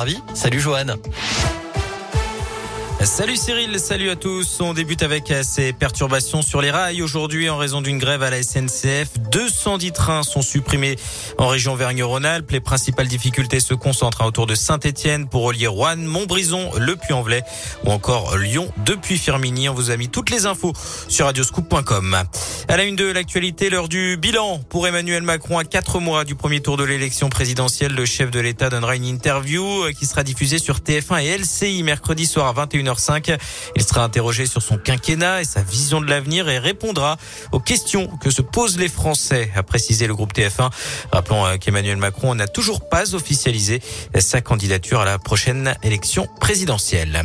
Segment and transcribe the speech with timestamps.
[0.00, 0.22] Ravi.
[0.32, 0.94] Salut Joanne.
[3.04, 4.60] Salut Cyril, salut à tous.
[4.60, 7.00] On débute avec ces perturbations sur les rails.
[7.00, 10.96] Aujourd'hui, en raison d'une grève à la SNCF, 210 trains sont supprimés
[11.38, 12.50] en région Vergne-Rhône-Alpes.
[12.50, 17.44] Les principales difficultés se concentrent autour de Saint-Etienne pour relier Rouen, Montbrison, Le Puy-en-Velay
[17.84, 19.68] ou encore Lyon depuis Firminy.
[19.68, 20.72] On vous a mis toutes les infos
[21.06, 22.24] sur radioscoop.com.
[22.66, 26.34] À la une de l'actualité, l'heure du bilan pour Emmanuel Macron à quatre mois du
[26.34, 27.94] premier tour de l'élection présidentielle.
[27.94, 32.26] Le chef de l'État donnera une interview qui sera diffusée sur TF1 et LCI mercredi
[32.26, 32.87] soir à 21h.
[33.76, 37.16] Il sera interrogé sur son quinquennat et sa vision de l'avenir et répondra
[37.52, 40.70] aux questions que se posent les Français, a précisé le groupe TF1.
[41.12, 43.80] Rappelons euh, qu'Emmanuel Macron n'a toujours pas officialisé
[44.18, 47.24] sa candidature à la prochaine élection présidentielle.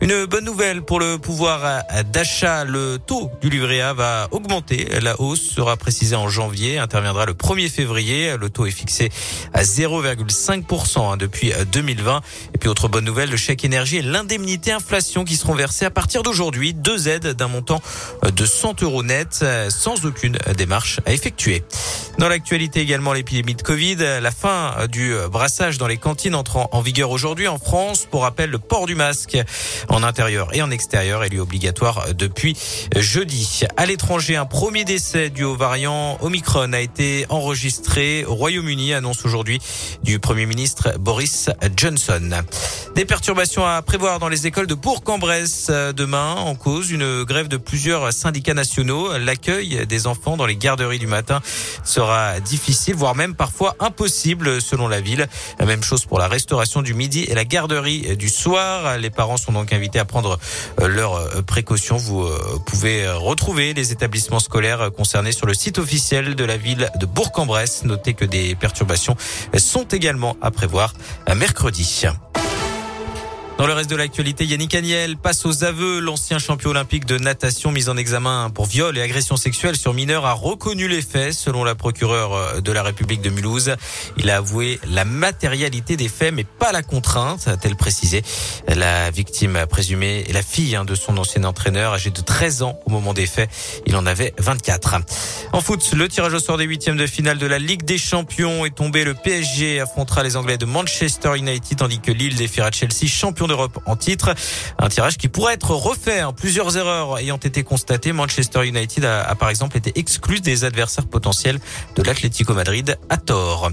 [0.00, 2.64] Une bonne nouvelle pour le pouvoir d'achat.
[2.64, 4.88] Le taux du livret A va augmenter.
[5.00, 8.36] La hausse sera précisée en janvier, interviendra le 1er février.
[8.36, 9.10] Le taux est fixé
[9.52, 12.22] à 0,5% hein, depuis 2020.
[12.54, 15.90] Et puis autre bonne nouvelle, le chèque énergie et l'indemnité inflation qui seront versées à
[15.90, 16.74] partir d'aujourd'hui.
[16.74, 17.80] Deux aides d'un montant
[18.24, 21.62] de 100 euros net sans aucune démarche à effectuer.
[22.18, 26.80] Dans l'actualité également, l'épidémie de Covid, la fin du brassage dans les cantines entre en
[26.80, 28.06] vigueur aujourd'hui en France.
[28.08, 29.36] Pour rappel, le port du masque
[29.88, 32.56] en intérieur et en extérieur est lui obligatoire depuis
[32.96, 33.62] jeudi.
[33.76, 39.24] À l'étranger, un premier décès du haut variant Omicron a été enregistré au Royaume-Uni, annonce
[39.24, 39.58] aujourd'hui
[40.04, 42.30] du Premier ministre Boris Johnson.
[42.94, 47.56] Des perturbations à prévoir dans les écoles de Bourg-en-Bresse demain en cause une grève de
[47.56, 49.18] plusieurs syndicats nationaux.
[49.18, 51.40] L'accueil des enfants dans les garderies du matin
[52.44, 55.26] difficile, voire même parfois impossible selon la ville.
[55.58, 58.98] La même chose pour la restauration du midi et la garderie du soir.
[58.98, 60.38] Les parents sont donc invités à prendre
[60.78, 61.96] leurs précautions.
[61.96, 62.28] Vous
[62.66, 67.84] pouvez retrouver les établissements scolaires concernés sur le site officiel de la ville de Bourg-en-Bresse.
[67.84, 69.16] Notez que des perturbations
[69.56, 70.94] sont également à prévoir
[71.34, 72.04] mercredi.
[73.56, 76.00] Dans le reste de l'actualité, Yannick Agnel passe aux aveux.
[76.00, 80.26] L'ancien champion olympique de natation mis en examen pour viol et agression sexuelle sur mineur
[80.26, 83.76] a reconnu les faits, selon la procureure de la République de Mulhouse.
[84.16, 88.22] Il a avoué la matérialité des faits, mais pas la contrainte, a-t-elle précisé.
[88.66, 92.80] La victime présumée est la fille hein, de son ancien entraîneur, âgé de 13 ans
[92.86, 93.48] au moment des faits.
[93.86, 94.96] Il en avait 24.
[95.52, 98.64] En foot, le tirage au sort des huitièmes de finale de la Ligue des Champions
[98.64, 99.04] est tombé.
[99.04, 103.78] Le PSG affrontera les Anglais de Manchester United, tandis que Lille défiera Chelsea, champion d'Europe
[103.86, 104.34] en titre.
[104.78, 106.20] Un tirage qui pourrait être refait.
[106.20, 106.32] Hein.
[106.32, 108.12] Plusieurs erreurs ayant été constatées.
[108.12, 111.60] Manchester United a, a par exemple été exclu des adversaires potentiels
[111.96, 113.70] de l'Atlético Madrid à tort.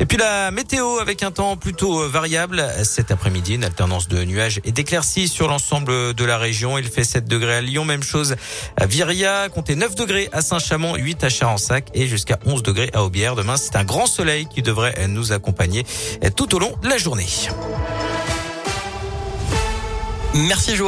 [0.00, 2.64] Et puis la météo avec un temps plutôt variable.
[2.84, 6.78] Cet après-midi, une alternance de nuages et d'éclaircies sur l'ensemble de la région.
[6.78, 8.36] Il fait 7 degrés à Lyon, même chose
[8.78, 13.04] à Viria, comptez 9 degrés à Saint-Chamond, 8 à Charensac et jusqu'à 11 degrés à
[13.04, 13.36] Aubière.
[13.36, 15.84] Demain, c'est un grand soleil qui devrait nous accompagner
[16.34, 17.26] tout au long de la journée.
[20.34, 20.78] Merci Joël.